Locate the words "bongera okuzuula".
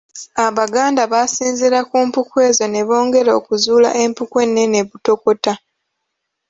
2.87-3.89